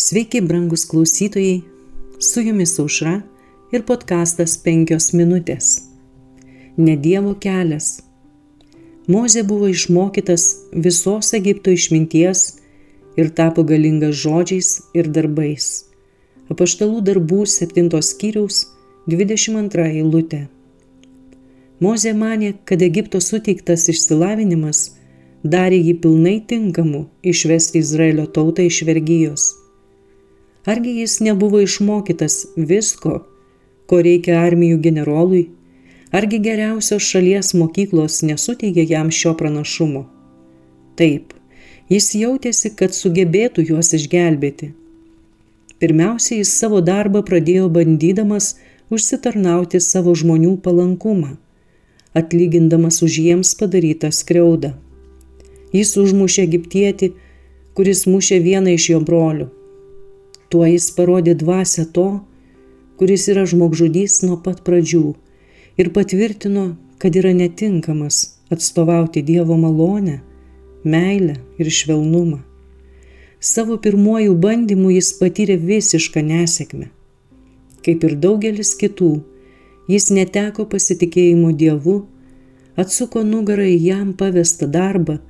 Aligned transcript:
Sveiki, 0.00 0.40
brangus 0.40 0.84
klausytojai, 0.88 1.60
su 2.18 2.40
jumis 2.40 2.78
aušra 2.80 3.18
ir 3.72 3.82
podkastas 3.84 4.54
5 4.64 5.10
minutės. 5.18 5.66
Ne 6.80 6.94
Dievo 6.96 7.34
kelias. 7.42 7.88
Mozė 9.12 9.42
buvo 9.50 9.68
išmokytas 9.68 10.46
visos 10.86 11.34
Egipto 11.36 11.76
išminties 11.76 12.46
ir 13.20 13.28
tapo 13.42 13.66
galingas 13.72 14.16
žodžiais 14.22 14.72
ir 14.96 15.12
darbais. 15.18 15.68
Apaštalų 16.48 17.04
darbų 17.12 17.44
7 17.58 17.92
skyriaus 18.00 18.64
22 19.04 19.88
eilutė. 20.00 20.42
Mozė 21.84 22.16
manė, 22.16 22.54
kad 22.64 22.80
Egipto 22.80 23.20
suteiktas 23.20 23.90
išsilavinimas 23.92 24.86
darė 25.44 25.76
jį 25.76 25.98
pilnai 26.00 26.38
tinkamu 26.40 27.10
išvesti 27.20 27.84
Izraelio 27.84 28.30
tautą 28.38 28.64
iš 28.64 28.86
vergyjos. 28.88 29.50
Argi 30.70 30.90
jis 30.90 31.20
nebuvo 31.20 31.60
išmokytas 31.60 32.34
visko, 32.70 33.14
ko 33.90 33.96
reikia 34.06 34.36
armijų 34.44 34.76
generolui? 34.84 35.40
Argi 36.14 36.38
geriausios 36.44 37.08
šalies 37.10 37.50
mokyklos 37.58 38.20
nesuteikė 38.28 38.84
jam 38.92 39.10
šio 39.18 39.32
pranašumo? 39.40 40.04
Taip, 41.00 41.34
jis 41.90 42.12
jautėsi, 42.20 42.70
kad 42.78 42.94
sugebėtų 42.94 43.66
juos 43.72 43.90
išgelbėti. 43.98 44.70
Pirmiausia, 45.82 46.38
jis 46.38 46.54
savo 46.62 46.84
darbą 46.92 47.24
pradėjo 47.26 47.66
bandydamas 47.80 48.52
užsitarnauti 48.94 49.82
savo 49.90 50.14
žmonių 50.22 50.56
palankumą, 50.66 51.36
atlygindamas 52.14 53.02
už 53.06 53.22
jiems 53.26 53.56
padarytą 53.58 54.14
skriaudą. 54.22 54.76
Jis 55.74 55.96
užmušė 56.04 56.44
egiptietį, 56.46 57.16
kuris 57.74 58.06
mušė 58.06 58.44
vieną 58.46 58.78
iš 58.78 58.92
jo 58.94 59.08
brolių 59.08 59.56
Tuo 60.50 60.66
jis 60.66 60.90
parodė 60.96 61.36
dvasę 61.38 61.86
to, 61.94 62.08
kuris 62.98 63.28
yra 63.32 63.46
žmogžudys 63.46 64.20
nuo 64.26 64.36
pat 64.44 64.64
pradžių 64.66 65.04
ir 65.80 65.92
patvirtino, 65.94 66.74
kad 67.00 67.16
yra 67.16 67.32
netinkamas 67.32 68.40
atstovauti 68.50 69.22
Dievo 69.22 69.56
malonę, 69.56 70.18
meilę 70.84 71.36
ir 71.58 71.70
švelnumą. 71.70 72.40
Savo 73.40 73.78
pirmojų 73.80 74.34
bandymų 74.36 74.90
jis 74.98 75.14
patyrė 75.16 75.56
visišką 75.56 76.20
nesėkmę. 76.26 76.90
Kaip 77.86 78.04
ir 78.04 78.16
daugelis 78.20 78.74
kitų, 78.76 79.12
jis 79.88 80.10
neteko 80.12 80.66
pasitikėjimo 80.68 81.54
Dievu, 81.56 82.02
atsuko 82.76 83.22
nugarą 83.24 83.64
į 83.70 83.78
jam 83.86 84.12
pavestą 84.18 84.68
darbą 84.68 85.20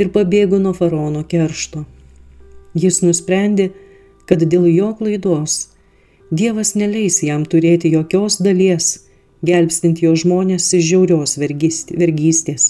ir 0.00 0.10
pabėgo 0.10 0.58
nuo 0.58 0.74
faraono 0.74 1.22
keršto. 1.30 1.84
Jis 2.74 3.04
nusprendė, 3.06 3.70
kad 4.28 4.42
dėl 4.42 4.66
jo 4.70 4.92
klaidos 4.98 5.74
Dievas 6.34 6.72
neleis 6.74 7.20
jam 7.22 7.44
turėti 7.44 7.90
jokios 7.92 8.40
dalies, 8.42 9.04
gelbstint 9.44 10.00
jo 10.02 10.14
žmonės 10.16 10.70
iš 10.74 10.86
žiaurios 10.88 11.36
vergystės. 11.38 12.64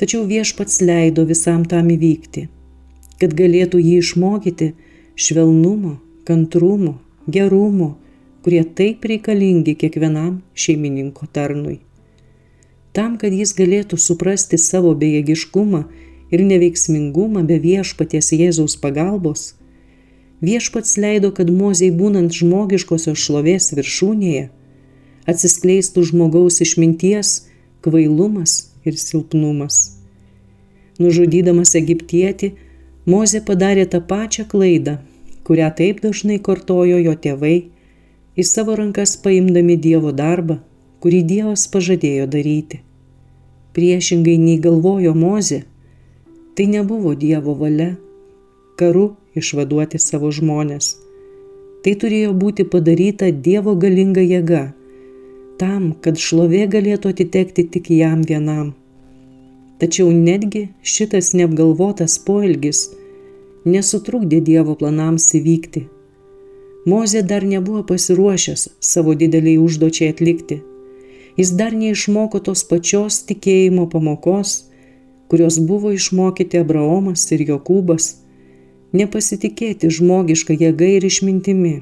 Tačiau 0.00 0.24
viešpats 0.26 0.80
leido 0.80 1.26
visam 1.28 1.66
tam 1.68 1.90
įvykti, 1.92 2.48
kad 3.20 3.34
galėtų 3.38 3.82
jį 3.82 3.98
išmokyti 4.00 4.72
švelnumo, 5.14 5.98
kantrumo, 6.24 6.96
gerumo, 7.28 7.90
kurie 8.42 8.64
taip 8.64 9.04
reikalingi 9.04 9.76
kiekvienam 9.78 10.40
šeimininko 10.54 11.28
tarnui. 11.30 11.78
Tam, 12.96 13.18
kad 13.20 13.34
jis 13.34 13.52
galėtų 13.54 14.00
suprasti 14.00 14.58
savo 14.58 14.94
bejėgiškumą 14.98 15.84
ir 16.32 16.42
neveiksmingumą 16.48 17.44
be 17.46 17.60
viešpaties 17.60 18.32
Jėzaus 18.32 18.78
pagalbos, 18.80 19.57
Viešpats 20.44 20.96
leido, 21.02 21.32
kad 21.34 21.50
mozei 21.50 21.90
būnant 21.90 22.34
žmogiškosios 22.34 23.18
šlovės 23.18 23.72
viršūnėje 23.74 24.48
atsiskleistų 25.28 26.06
žmogaus 26.08 26.62
išminties, 26.64 27.32
kvailumas 27.84 28.70
ir 28.88 28.96
silpnumas. 28.96 29.98
Nužudydamas 30.98 31.76
egiptietį, 31.78 32.54
Mozė 33.08 33.38
padarė 33.40 33.86
tą 33.88 34.02
pačią 34.04 34.42
klaidą, 34.44 34.98
kurią 35.48 35.68
taip 35.76 36.02
dažnai 36.04 36.34
kartojo 36.44 36.98
jo 37.00 37.14
tėvai, 37.16 37.70
į 38.36 38.44
savo 38.44 38.74
rankas 38.76 39.14
paimdami 39.22 39.78
Dievo 39.80 40.12
darbą, 40.12 40.58
kurį 41.00 41.22
Dievas 41.30 41.64
pažadėjo 41.72 42.26
daryti. 42.34 42.82
Priešingai 43.72 44.36
nei 44.42 44.58
galvojo 44.60 45.14
Mozė, 45.16 45.62
tai 46.52 46.68
nebuvo 46.74 47.14
Dievo 47.16 47.56
valia 47.56 47.94
karu 48.76 49.06
išvaduoti 49.42 50.00
savo 50.02 50.30
žmonės. 50.34 50.96
Tai 51.84 51.94
turėjo 52.02 52.34
būti 52.34 52.66
padaryta 52.66 53.30
Dievo 53.30 53.74
galinga 53.78 54.24
jėga, 54.24 54.64
tam, 55.58 55.92
kad 56.02 56.18
šlovė 56.18 56.66
galėtų 56.74 57.14
atitekti 57.14 57.64
tik 57.74 57.90
jam 57.94 58.22
vienam. 58.26 58.72
Tačiau 59.78 60.10
netgi 60.10 60.68
šitas 60.82 61.34
neapgalvotas 61.38 62.18
poelgis 62.26 62.88
nesutrukdė 63.66 64.40
Dievo 64.48 64.74
planams 64.78 65.28
įvykti. 65.38 65.84
Mozė 66.88 67.22
dar 67.30 67.44
nebuvo 67.44 67.82
pasiruošęs 67.86 68.68
savo 68.90 69.14
dideliai 69.18 69.58
užduočiai 69.62 70.14
atlikti. 70.14 70.62
Jis 71.38 71.52
dar 71.58 71.74
neišmoko 71.78 72.40
tos 72.42 72.64
pačios 72.66 73.20
tikėjimo 73.28 73.86
pamokos, 73.92 74.54
kurios 75.30 75.58
buvo 75.70 75.92
išmokyti 75.94 76.62
Abraomas 76.62 77.26
ir 77.34 77.44
Jokūbas 77.50 78.08
nepasitikėti 78.92 79.90
žmogiška 79.92 80.56
jėga 80.56 80.88
ir 80.96 81.06
išmintimi, 81.08 81.76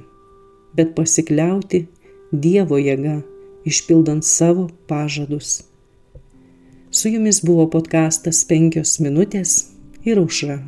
bet 0.75 0.95
pasikliauti 0.99 1.87
Dievo 2.33 2.79
jėga, 2.83 3.21
išpildant 3.65 4.27
savo 4.27 4.67
pažadus. 4.91 5.63
Su 6.91 7.13
jumis 7.13 7.39
buvo 7.45 7.69
podkastas 7.71 8.43
penkios 8.49 8.97
minutės 8.99 9.59
ir 10.05 10.19
užra. 10.19 10.59